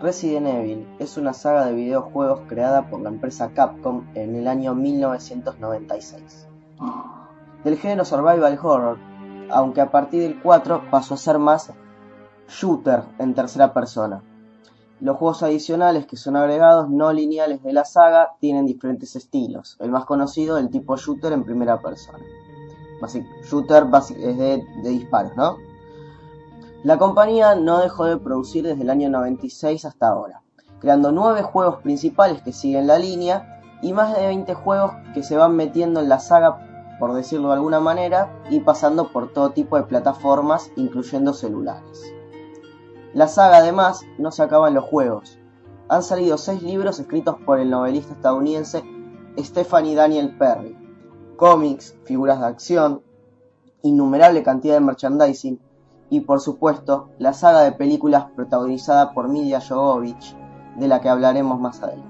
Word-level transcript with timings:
Resident 0.00 0.46
Evil 0.46 0.86
es 1.00 1.16
una 1.16 1.32
saga 1.32 1.66
de 1.66 1.74
videojuegos 1.74 2.42
creada 2.46 2.88
por 2.88 3.00
la 3.00 3.08
empresa 3.08 3.50
Capcom 3.52 4.06
en 4.14 4.36
el 4.36 4.46
año 4.46 4.72
1996. 4.76 6.46
Del 7.64 7.76
género 7.78 8.04
survival 8.04 8.56
horror, 8.62 8.98
aunque 9.50 9.80
a 9.80 9.90
partir 9.90 10.22
del 10.22 10.40
4 10.40 10.84
pasó 10.92 11.14
a 11.14 11.16
ser 11.16 11.40
más 11.40 11.72
shooter 12.48 13.02
en 13.18 13.34
tercera 13.34 13.74
persona. 13.74 14.22
Los 15.00 15.16
juegos 15.16 15.42
adicionales 15.42 16.06
que 16.06 16.16
son 16.16 16.36
agregados 16.36 16.88
no 16.88 17.12
lineales 17.12 17.60
de 17.64 17.72
la 17.72 17.84
saga 17.84 18.36
tienen 18.38 18.66
diferentes 18.66 19.16
estilos. 19.16 19.76
El 19.80 19.90
más 19.90 20.04
conocido, 20.04 20.58
el 20.58 20.70
tipo 20.70 20.96
shooter 20.96 21.32
en 21.32 21.42
primera 21.42 21.80
persona. 21.80 22.20
shooter 23.50 23.86
es 23.92 24.38
de, 24.38 24.64
de 24.84 24.90
disparos, 24.90 25.36
¿no? 25.36 25.56
La 26.84 26.96
compañía 26.96 27.56
no 27.56 27.78
dejó 27.78 28.04
de 28.04 28.18
producir 28.18 28.64
desde 28.64 28.82
el 28.82 28.90
año 28.90 29.10
96 29.10 29.84
hasta 29.84 30.08
ahora, 30.08 30.42
creando 30.78 31.10
nueve 31.10 31.42
juegos 31.42 31.82
principales 31.82 32.40
que 32.42 32.52
siguen 32.52 32.86
la 32.86 33.00
línea 33.00 33.60
y 33.82 33.92
más 33.92 34.14
de 34.16 34.24
20 34.24 34.54
juegos 34.54 34.92
que 35.12 35.24
se 35.24 35.36
van 35.36 35.56
metiendo 35.56 35.98
en 35.98 36.08
la 36.08 36.20
saga, 36.20 36.96
por 37.00 37.14
decirlo 37.14 37.48
de 37.48 37.54
alguna 37.54 37.80
manera, 37.80 38.32
y 38.48 38.60
pasando 38.60 39.10
por 39.10 39.32
todo 39.32 39.50
tipo 39.50 39.76
de 39.76 39.82
plataformas, 39.82 40.70
incluyendo 40.76 41.32
celulares. 41.32 42.12
La 43.12 43.26
saga 43.26 43.56
además 43.56 44.02
no 44.16 44.30
se 44.30 44.44
acaba 44.44 44.68
en 44.68 44.74
los 44.74 44.84
juegos. 44.84 45.36
Han 45.88 46.04
salido 46.04 46.38
seis 46.38 46.62
libros 46.62 47.00
escritos 47.00 47.36
por 47.44 47.58
el 47.58 47.70
novelista 47.70 48.12
estadounidense 48.12 48.84
Stephanie 49.36 49.96
Daniel 49.96 50.36
Perry, 50.38 50.76
cómics, 51.36 51.96
figuras 52.04 52.38
de 52.38 52.46
acción, 52.46 53.02
innumerable 53.82 54.44
cantidad 54.44 54.74
de 54.74 54.80
merchandising, 54.80 55.60
y 56.10 56.20
por 56.20 56.40
supuesto 56.40 57.10
la 57.18 57.32
saga 57.32 57.62
de 57.62 57.72
películas 57.72 58.26
protagonizada 58.34 59.12
por 59.12 59.28
Milia 59.28 59.60
Jovovich, 59.60 60.36
de 60.76 60.88
la 60.88 61.00
que 61.00 61.08
hablaremos 61.08 61.60
más 61.60 61.82
adelante. 61.82 62.08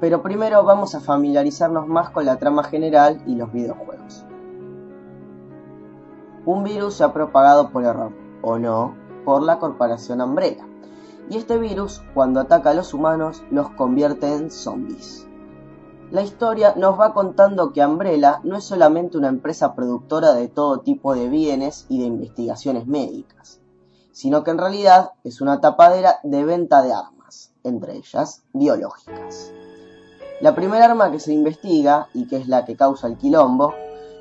Pero 0.00 0.22
primero 0.22 0.64
vamos 0.64 0.94
a 0.94 1.00
familiarizarnos 1.00 1.86
más 1.86 2.10
con 2.10 2.26
la 2.26 2.38
trama 2.38 2.64
general 2.64 3.22
y 3.26 3.36
los 3.36 3.52
videojuegos. 3.52 4.26
Un 6.44 6.64
virus 6.64 6.94
se 6.94 7.04
ha 7.04 7.12
propagado 7.12 7.70
por 7.70 7.84
error, 7.84 8.12
o 8.42 8.58
no, 8.58 8.94
por 9.24 9.42
la 9.42 9.58
corporación 9.58 10.20
Umbrella. 10.20 10.66
Y 11.30 11.38
este 11.38 11.56
virus, 11.56 12.02
cuando 12.12 12.40
ataca 12.40 12.70
a 12.70 12.74
los 12.74 12.92
humanos, 12.92 13.42
los 13.50 13.70
convierte 13.70 14.34
en 14.34 14.50
zombies. 14.50 15.26
La 16.14 16.22
historia 16.22 16.74
nos 16.76 17.00
va 17.00 17.12
contando 17.12 17.72
que 17.72 17.84
Umbrella 17.84 18.38
no 18.44 18.56
es 18.56 18.62
solamente 18.62 19.18
una 19.18 19.26
empresa 19.26 19.74
productora 19.74 20.32
de 20.32 20.46
todo 20.46 20.78
tipo 20.78 21.12
de 21.12 21.28
bienes 21.28 21.86
y 21.88 21.98
de 21.98 22.06
investigaciones 22.06 22.86
médicas, 22.86 23.60
sino 24.12 24.44
que 24.44 24.52
en 24.52 24.58
realidad 24.58 25.14
es 25.24 25.40
una 25.40 25.60
tapadera 25.60 26.20
de 26.22 26.44
venta 26.44 26.82
de 26.82 26.92
armas, 26.92 27.52
entre 27.64 27.96
ellas 27.96 28.44
biológicas. 28.52 29.50
La 30.40 30.54
primera 30.54 30.84
arma 30.84 31.10
que 31.10 31.18
se 31.18 31.32
investiga, 31.32 32.06
y 32.14 32.28
que 32.28 32.36
es 32.36 32.46
la 32.46 32.64
que 32.64 32.76
causa 32.76 33.08
el 33.08 33.18
quilombo, 33.18 33.74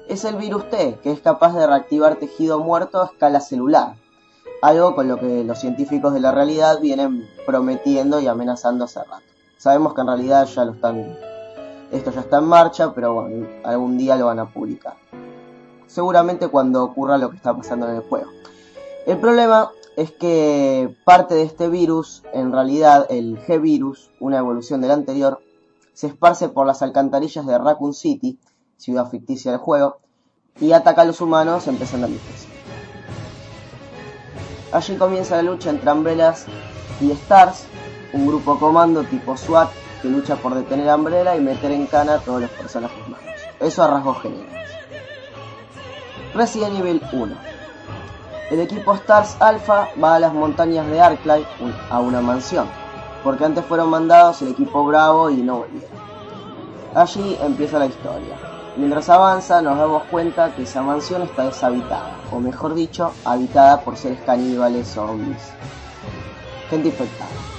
es 0.09 0.25
el 0.25 0.36
virus 0.38 0.67
T, 0.71 0.99
que 1.03 1.11
es 1.11 1.21
capaz 1.21 1.53
de 1.53 1.67
reactivar 1.67 2.16
tejido 2.16 2.58
muerto 2.58 3.03
a 3.03 3.05
escala 3.05 3.39
celular, 3.39 3.97
algo 4.64 4.95
con 4.95 5.08
lo 5.08 5.19
que 5.19 5.44
los 5.44 5.59
científicos 5.59 6.16
de 6.16 6.21
la 6.21 6.31
realidad 6.31 6.80
vienen 6.81 7.30
prometiendo 7.45 8.19
y 8.19 8.25
amenazando 8.25 8.86
hace 8.86 9.03
rato. 9.03 9.25
Sabemos 9.59 9.94
que 9.94 10.02
en 10.02 10.08
realidad 10.08 10.47
ya 10.47 10.66
lo 10.66 10.71
están 10.71 11.33
esto 11.94 12.11
ya 12.11 12.22
está 12.22 12.39
en 12.39 12.45
marcha, 12.45 12.94
pero 12.94 13.13
bueno, 13.13 13.47
algún 13.63 13.97
día 13.97 14.16
lo 14.16 14.25
van 14.25 14.39
a 14.39 14.49
publicar. 14.49 14.95
Seguramente 15.86 16.47
cuando 16.47 16.83
ocurra 16.83 17.19
lo 17.19 17.30
que 17.30 17.38
está 17.38 17.55
pasando 17.55 17.88
en 17.88 17.97
el 17.97 18.02
juego. 18.02 18.31
El 19.05 19.19
problema 19.19 19.69
es 19.95 20.11
que 20.11 20.95
parte 21.05 21.36
de 21.36 21.44
este 21.44 21.69
virus, 21.69 22.23
en 22.33 22.52
realidad 22.52 23.05
el 23.09 23.39
G-Virus, 23.45 24.09
una 24.19 24.39
evolución 24.39 24.81
del 24.81 24.89
anterior, 24.89 25.39
se 25.94 26.08
esparce 26.08 26.49
por 26.49 26.66
las 26.66 26.81
alcantarillas 26.81 27.45
de 27.45 27.59
Raccoon 27.59 27.93
City, 27.93 28.39
ciudad 28.77 29.10
ficticia 29.10 29.52
del 29.52 29.60
juego, 29.60 29.98
y 30.60 30.71
ataca 30.71 31.04
a 31.04 31.05
los 31.05 31.21
humanos 31.21 31.67
empezando 31.67 32.08
a 32.08 32.10
limpiarse. 32.10 32.48
Allí 34.71 34.95
comienza 34.95 35.36
la 35.36 35.43
lucha 35.43 35.70
entre 35.70 35.92
Umbrellas 35.92 36.48
y 36.99 37.11
Stars, 37.11 37.65
un 38.14 38.25
grupo 38.25 38.58
comando 38.58 39.04
tipo 39.04 39.37
SWAT 39.37 39.83
que 40.03 40.09
lucha 40.09 40.36
por 40.36 40.53
detener 40.53 40.89
a 40.89 40.97
Umbrella 40.97 41.33
y 41.37 41.39
meter 41.39 41.71
en 41.71 41.87
cana 41.87 42.15
a 42.15 42.19
todos 42.19 42.41
los 42.41 42.49
personajes 42.52 43.08
malos. 43.08 43.25
Eso 43.61 43.83
a 43.83 43.87
rasgos 43.87 44.21
generales. 44.21 44.69
Resident 46.36 46.77
Evil 46.77 47.02
1. 47.14 47.36
El 48.52 48.59
equipo 48.59 48.93
Stars 48.95 49.37
Alpha 49.39 49.87
va 50.03 50.15
a 50.15 50.19
las 50.19 50.33
montañas 50.33 50.86
de 50.87 50.99
Arclight 50.99 51.47
a 51.89 52.02
una 52.02 52.19
mansión, 52.19 52.67
porque 53.23 53.45
antes 53.45 53.63
fueron 53.63 53.89
mandados 53.89 54.42
el 54.42 54.49
equipo 54.49 54.83
Bravo 54.86 55.30
y 55.30 55.37
no 55.37 55.59
volvieron. 55.59 55.89
Allí 56.93 57.37
empieza 57.42 57.80
la 57.80 57.86
historia. 57.86 58.36
Mientras 58.75 59.08
avanza 59.08 59.61
nos 59.61 59.77
damos 59.77 60.03
cuenta 60.11 60.53
que 60.53 60.63
esa 60.63 60.81
mansión 60.81 61.21
está 61.21 61.45
deshabitada, 61.45 62.17
o 62.30 62.42
mejor 62.42 62.75
dicho, 62.75 63.13
habitada 63.23 63.80
por 63.80 63.95
seres 63.95 64.19
caníbales 64.25 64.86
zombies. 64.89 65.53
Gente 66.69 66.89
infectada. 66.89 67.52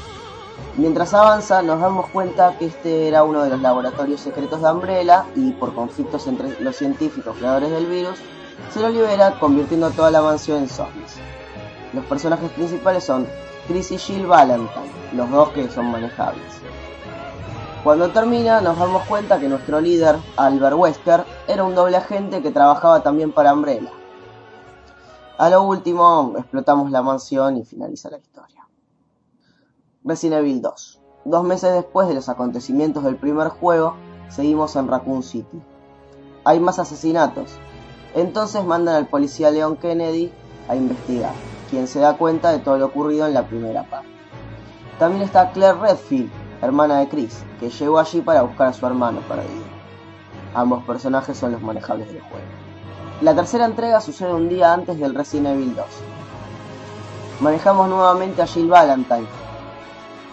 Mientras 0.77 1.15
avanza 1.15 1.63
nos 1.63 1.81
damos 1.81 2.09
cuenta 2.09 2.59
que 2.59 2.67
este 2.67 3.07
era 3.07 3.23
uno 3.23 3.45
de 3.45 3.51
los 3.51 3.61
laboratorios 3.61 4.21
secretos 4.21 4.61
de 4.61 4.73
Umbrella 4.73 5.25
y 5.37 5.53
por 5.53 5.73
conflictos 5.73 6.27
entre 6.27 6.61
los 6.61 6.75
científicos 6.75 7.37
creadores 7.39 7.71
del 7.71 7.87
virus, 7.87 8.19
se 8.73 8.81
lo 8.81 8.89
libera 8.89 9.39
convirtiendo 9.39 9.93
toda 9.93 10.11
la 10.11 10.21
mansión 10.21 10.59
en 10.59 10.69
zombies. 10.69 11.15
Los 11.93 12.05
personajes 12.07 12.51
principales 12.51 13.05
son 13.05 13.25
Chris 13.69 13.93
y 13.93 13.99
Jill 13.99 14.27
Valentine, 14.27 14.91
los 15.13 15.31
dos 15.31 15.51
que 15.51 15.71
son 15.71 15.93
manejables. 15.93 16.43
Cuando 17.85 18.11
termina 18.11 18.61
nos 18.61 18.77
damos 18.77 19.05
cuenta 19.05 19.39
que 19.39 19.49
nuestro 19.49 19.81
líder, 19.81 20.17
Albert 20.37 20.77
Wesker, 20.77 21.25
era 21.47 21.63
un 21.63 21.77
doble 21.77 21.99
agente 21.99 22.43
que 22.43 22.51
trabajaba 22.51 23.01
también 23.01 23.31
para 23.31 23.53
Umbrella. 23.53 23.91
A 25.39 25.51
lo 25.51 25.63
último, 25.63 26.35
explotamos 26.37 26.91
la 26.91 27.03
mansión 27.03 27.59
y 27.59 27.65
finaliza 27.65 28.11
la 28.11 28.19
historia. 28.19 28.67
Resident 30.07 30.41
Evil 30.41 30.61
2. 30.61 31.01
Dos 31.25 31.45
meses 31.45 31.73
después 31.73 32.07
de 32.09 32.13
los 32.13 32.29
acontecimientos 32.29 33.05
del 33.05 33.17
primer 33.17 33.49
juego, 33.49 33.95
seguimos 34.29 34.77
en 34.77 34.87
Raccoon 34.87 35.23
City. 35.23 35.63
Hay 36.45 36.61
más 36.61 36.79
asesinatos. 36.79 37.53
Entonces 38.15 38.63
mandan 38.67 38.97
al 38.97 39.07
policía 39.07 39.51
Leon 39.51 39.79
Kennedy 39.79 40.31
a 40.69 40.77
investigar, 40.77 41.33
quien 41.71 41.87
se 41.87 42.01
da 42.01 42.19
cuenta 42.19 42.53
de 42.53 42.59
todo 42.59 42.77
lo 42.77 42.85
ocurrido 42.85 43.27
en 43.27 43.33
la 43.33 43.47
primera 43.47 43.89
parte. 43.89 44.11
También 44.99 45.23
está 45.23 45.53
Claire 45.53 45.79
Redfield, 45.79 46.31
hermana 46.61 46.99
de 46.99 47.09
Chris, 47.09 47.43
que 47.59 47.71
llegó 47.71 47.99
allí 47.99 48.21
para 48.21 48.43
buscar 48.43 48.67
a 48.67 48.73
su 48.75 48.85
hermano 48.85 49.21
perdido. 49.21 49.65
Ambos 50.55 50.85
personajes 50.85 51.39
son 51.39 51.53
los 51.53 51.63
manejables 51.63 52.09
del 52.09 52.21
juego. 52.21 52.47
La 53.23 53.35
tercera 53.35 53.65
entrega 53.65 54.03
sucede 54.03 54.35
un 54.35 54.51
día 54.51 54.71
antes 54.71 54.99
del 54.99 55.15
Resident 55.15 55.57
Evil 55.57 55.75
2. 55.75 55.87
Manejamos 57.41 57.89
nuevamente 57.89 58.43
a 58.43 58.47
Jill 58.47 58.69
Valentine, 58.69 59.27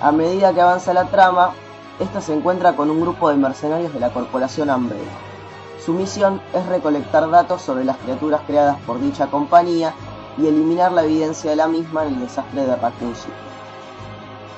a 0.02 0.12
medida 0.12 0.54
que 0.54 0.62
avanza 0.62 0.94
la 0.94 1.06
trama, 1.06 1.52
esta 2.00 2.22
se 2.22 2.34
encuentra 2.34 2.76
con 2.76 2.90
un 2.90 3.02
grupo 3.02 3.30
de 3.30 3.38
mercenarios 3.38 3.94
de 3.94 4.00
la 4.00 4.12
corporación 4.12 4.72
Umbrella. 4.72 5.12
Su 5.86 5.94
misión 5.94 6.42
es 6.54 6.66
recolectar 6.66 7.30
datos 7.30 7.62
sobre 7.62 7.86
las 7.86 7.98
criaturas 7.98 8.42
creadas 8.48 8.78
por 8.88 9.00
dicha 9.00 9.28
compañía 9.28 9.94
y 10.38 10.48
eliminar 10.48 10.92
la 10.92 11.04
evidencia 11.04 11.52
de 11.52 11.56
la 11.56 11.68
misma 11.68 12.04
en 12.06 12.16
el 12.16 12.22
desastre 12.22 12.66
de 12.66 12.76
Raccoon 12.76 13.16
City. 13.16 13.34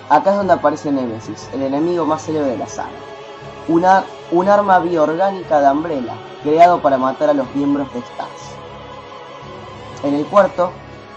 Acá 0.09 0.31
es 0.31 0.38
donde 0.38 0.54
aparece 0.54 0.92
Nemesis, 0.92 1.50
el 1.54 1.64
enemigo 1.64 2.06
más 2.06 2.25
célebre 2.25 2.52
de 2.52 2.58
la 2.58 2.68
saga. 2.68 2.90
Una, 3.68 4.06
un 4.31 4.48
arma 4.48 4.80
bioorgánica 4.80 5.60
de 5.60 5.72
Umbrella, 5.72 6.14
creado 6.44 6.81
para 6.81 6.98
matar 6.98 7.30
a 7.30 7.34
los 7.34 7.54
miembros 7.56 7.92
de 7.94 8.00
Stars. 8.00 8.56
En 10.04 10.14
el 10.14 10.25
cuarto, 10.25 10.72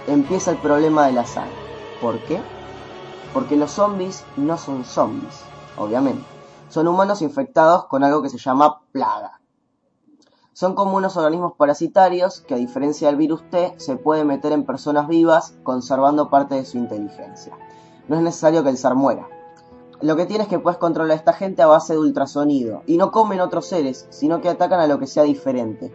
empieza 0.08 0.52
el 0.52 0.56
problema 0.56 1.06
de 1.06 1.12
la 1.12 1.26
saga. 1.26 1.46
¿Por 2.00 2.18
qué? 2.20 2.40
Porque 3.36 3.56
los 3.56 3.72
zombies 3.72 4.24
no 4.38 4.56
son 4.56 4.82
zombies, 4.86 5.42
obviamente. 5.76 6.24
Son 6.70 6.88
humanos 6.88 7.20
infectados 7.20 7.84
con 7.84 8.02
algo 8.02 8.22
que 8.22 8.30
se 8.30 8.38
llama 8.38 8.80
plaga. 8.92 9.42
Son 10.54 10.74
como 10.74 10.96
unos 10.96 11.18
organismos 11.18 11.52
parasitarios 11.52 12.40
que 12.40 12.54
a 12.54 12.56
diferencia 12.56 13.08
del 13.08 13.18
virus 13.18 13.42
T 13.50 13.74
se 13.76 13.96
puede 13.96 14.24
meter 14.24 14.52
en 14.52 14.64
personas 14.64 15.06
vivas 15.06 15.54
conservando 15.64 16.30
parte 16.30 16.54
de 16.54 16.64
su 16.64 16.78
inteligencia. 16.78 17.54
No 18.08 18.16
es 18.16 18.22
necesario 18.22 18.64
que 18.64 18.70
el 18.70 18.78
zar 18.78 18.94
muera. 18.94 19.28
Lo 20.00 20.16
que 20.16 20.24
tienes 20.24 20.46
es 20.46 20.50
que 20.50 20.58
puedes 20.58 20.78
controlar 20.78 21.10
a 21.10 21.16
esta 21.16 21.34
gente 21.34 21.60
a 21.60 21.66
base 21.66 21.92
de 21.92 21.98
ultrasonido 21.98 22.84
y 22.86 22.96
no 22.96 23.10
comen 23.12 23.40
otros 23.40 23.66
seres, 23.66 24.06
sino 24.08 24.40
que 24.40 24.48
atacan 24.48 24.80
a 24.80 24.86
lo 24.86 24.98
que 24.98 25.06
sea 25.06 25.24
diferente, 25.24 25.92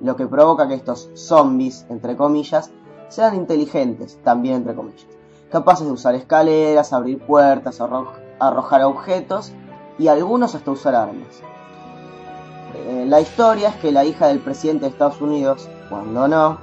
lo 0.00 0.16
que 0.16 0.26
provoca 0.26 0.66
que 0.66 0.74
estos 0.74 1.08
zombies, 1.14 1.86
entre 1.88 2.16
comillas, 2.16 2.72
sean 3.10 3.36
inteligentes, 3.36 4.18
también 4.24 4.56
entre 4.56 4.74
comillas 4.74 5.19
capaces 5.50 5.86
de 5.86 5.92
usar 5.92 6.14
escaleras, 6.14 6.92
abrir 6.92 7.18
puertas, 7.18 7.80
arrojar 8.38 8.82
objetos 8.84 9.52
y 9.98 10.08
algunos 10.08 10.54
hasta 10.54 10.70
usar 10.70 10.94
armas. 10.94 11.42
Eh, 12.74 13.04
la 13.06 13.20
historia 13.20 13.68
es 13.68 13.76
que 13.76 13.92
la 13.92 14.04
hija 14.04 14.28
del 14.28 14.40
presidente 14.40 14.86
de 14.86 14.92
Estados 14.92 15.20
Unidos, 15.20 15.68
cuando 15.88 16.28
no, 16.28 16.58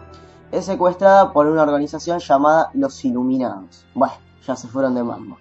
es 0.52 0.66
secuestrada 0.66 1.34
por 1.34 1.48
una 1.48 1.64
organización 1.64 2.20
llamada 2.20 2.72
Los 2.74 3.04
Iluminados. 3.04 3.86
Bueno, 3.94 4.14
ya 4.46 4.56
se 4.56 4.68
fueron 4.68 4.96
de 4.96 5.04
mambo. 5.04 5.38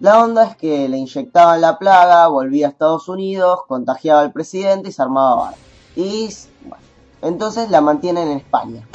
La 0.00 0.20
onda 0.20 0.44
es 0.44 0.56
que 0.56 0.88
le 0.88 0.96
inyectaban 0.96 1.60
la 1.60 1.78
plaga, 1.78 2.26
volvía 2.26 2.66
a 2.66 2.70
Estados 2.70 3.08
Unidos, 3.08 3.60
contagiaba 3.68 4.22
al 4.22 4.32
presidente 4.32 4.88
y 4.88 4.92
se 4.92 5.02
armaba 5.02 5.36
bar. 5.36 5.54
Y 5.94 6.28
bueno, 6.64 6.84
entonces 7.20 7.70
la 7.70 7.80
mantienen 7.80 8.28
en 8.28 8.38
España. 8.38 8.88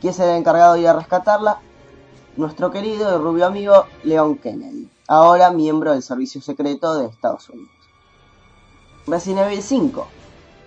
¿Quién 0.00 0.14
se 0.14 0.24
el 0.24 0.38
encargado 0.38 0.74
de 0.74 0.80
ir 0.80 0.88
a 0.88 0.94
rescatarla? 0.94 1.58
Nuestro 2.36 2.70
querido 2.70 3.12
y 3.12 3.18
rubio 3.20 3.44
amigo 3.44 3.86
Leon 4.04 4.36
Kennedy, 4.38 4.88
ahora 5.08 5.50
miembro 5.50 5.90
del 5.92 6.02
servicio 6.02 6.40
secreto 6.40 6.94
de 6.94 7.06
Estados 7.06 7.48
Unidos. 7.48 7.72
Resident 9.04 9.48
Evil 9.48 9.60
5. 9.60 10.06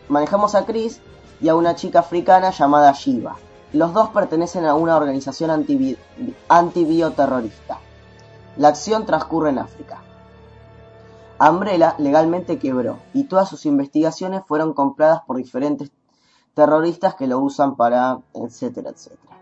Manejamos 0.09 0.55
a 0.55 0.65
Chris 0.65 0.99
y 1.39 1.47
a 1.47 1.55
una 1.55 1.73
chica 1.75 1.99
africana 1.99 2.51
llamada 2.51 2.91
Shiva. 2.91 3.37
Los 3.71 3.93
dos 3.93 4.09
pertenecen 4.09 4.65
a 4.65 4.75
una 4.75 4.97
organización 4.97 5.65
antibioterrorista. 6.49 7.79
La 8.57 8.67
acción 8.67 9.05
transcurre 9.05 9.51
en 9.51 9.59
África. 9.59 10.01
Umbrella 11.39 11.95
legalmente 11.97 12.59
quebró 12.59 12.99
y 13.13 13.23
todas 13.23 13.47
sus 13.47 13.65
investigaciones 13.65 14.43
fueron 14.45 14.73
compradas 14.73 15.21
por 15.25 15.37
diferentes 15.37 15.91
terroristas 16.55 17.15
que 17.15 17.27
lo 17.27 17.39
usan 17.39 17.77
para 17.77 18.19
etcétera, 18.33 18.89
etcétera. 18.89 19.32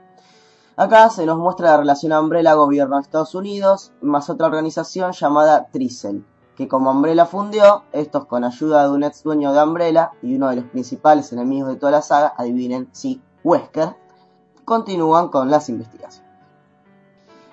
Acá 0.81 1.11
se 1.11 1.27
nos 1.27 1.37
muestra 1.37 1.69
la 1.69 1.77
relación 1.77 2.11
Umbrella-Gobierno 2.11 2.95
de 2.95 3.03
Estados 3.03 3.35
Unidos, 3.35 3.93
más 4.01 4.31
otra 4.31 4.47
organización 4.47 5.11
llamada 5.11 5.67
Tricel, 5.67 6.25
que 6.55 6.67
como 6.67 6.89
Umbrella 6.89 7.27
fundió, 7.27 7.83
estos 7.91 8.25
con 8.25 8.43
ayuda 8.43 8.85
de 8.85 8.89
un 8.89 9.03
ex 9.03 9.21
dueño 9.21 9.53
de 9.53 9.61
Umbrella 9.61 10.09
y 10.23 10.33
uno 10.33 10.49
de 10.49 10.55
los 10.55 10.65
principales 10.65 11.31
enemigos 11.33 11.69
de 11.69 11.75
toda 11.75 11.91
la 11.91 12.01
saga, 12.01 12.33
adivinen 12.35 12.89
si, 12.93 13.21
Wesker, 13.43 13.95
continúan 14.65 15.27
con 15.27 15.51
las 15.51 15.69
investigaciones. 15.69 16.31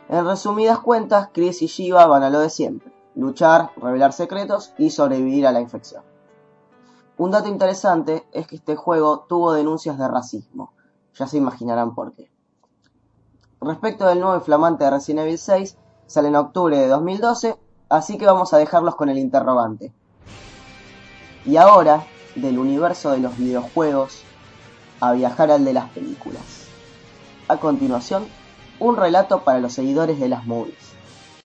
En 0.08 0.24
resumidas 0.24 0.78
cuentas, 0.78 1.28
Chris 1.30 1.60
y 1.60 1.66
Shiva 1.66 2.06
van 2.06 2.22
a 2.22 2.30
lo 2.30 2.40
de 2.40 2.48
siempre, 2.48 2.94
luchar, 3.14 3.72
revelar 3.76 4.14
secretos 4.14 4.72
y 4.78 4.88
sobrevivir 4.88 5.46
a 5.46 5.52
la 5.52 5.60
infección. 5.60 6.02
Un 7.18 7.30
dato 7.30 7.50
interesante 7.50 8.26
es 8.32 8.46
que 8.46 8.56
este 8.56 8.74
juego 8.74 9.26
tuvo 9.28 9.52
denuncias 9.52 9.98
de 9.98 10.08
racismo, 10.08 10.72
ya 11.12 11.26
se 11.26 11.36
imaginarán 11.36 11.94
por 11.94 12.14
qué. 12.14 12.30
Respecto 13.60 14.06
del 14.06 14.20
nuevo 14.20 14.36
y 14.36 14.44
flamante 14.44 14.84
de 14.84 14.90
Resident 14.90 15.26
Evil 15.26 15.38
6, 15.38 15.76
sale 16.06 16.28
en 16.28 16.36
octubre 16.36 16.76
de 16.76 16.88
2012 16.88 17.56
Así 17.88 18.18
que 18.18 18.26
vamos 18.26 18.52
a 18.52 18.58
dejarlos 18.58 18.96
con 18.96 19.08
el 19.08 19.16
interrogante. 19.16 19.92
Y 21.46 21.56
ahora, 21.56 22.04
del 22.34 22.58
universo 22.58 23.10
de 23.12 23.18
los 23.18 23.38
videojuegos, 23.38 24.24
a 25.00 25.12
viajar 25.12 25.50
al 25.50 25.64
de 25.64 25.72
las 25.72 25.88
películas. 25.90 26.66
A 27.48 27.56
continuación, 27.56 28.26
un 28.78 28.96
relato 28.96 29.42
para 29.42 29.60
los 29.60 29.72
seguidores 29.72 30.20
de 30.20 30.28
las 30.28 30.44
movies. 30.44 30.87